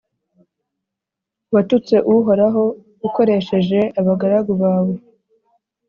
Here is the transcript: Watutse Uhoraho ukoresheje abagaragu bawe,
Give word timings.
Watutse 1.53 1.95
Uhoraho 2.13 2.63
ukoresheje 3.07 3.79
abagaragu 3.99 4.51
bawe, 4.61 4.95